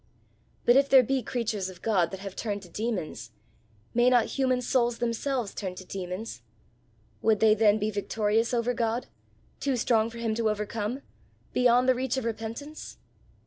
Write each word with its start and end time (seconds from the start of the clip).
"But 0.65 0.75
if 0.75 0.89
there 0.89 1.03
be 1.03 1.21
creatures 1.21 1.69
of 1.69 1.83
God 1.83 2.09
that 2.09 2.21
have 2.21 2.35
turned 2.35 2.63
to 2.63 2.69
demons, 2.69 3.29
may 3.93 4.09
not 4.09 4.25
human 4.39 4.59
souls 4.59 4.97
themselves 4.97 5.53
turn 5.53 5.75
to 5.75 5.85
demons? 5.85 6.41
Would 7.21 7.39
they 7.39 7.53
then 7.53 7.77
be 7.77 7.91
victorious 7.91 8.51
over 8.51 8.73
God, 8.73 9.05
too 9.59 9.75
strong 9.75 10.09
for 10.09 10.17
him 10.17 10.33
to 10.33 10.49
overcome 10.49 11.03
beyond 11.53 11.87
the 11.87 11.93
reach 11.93 12.17
of 12.17 12.25
repentance? 12.25 12.97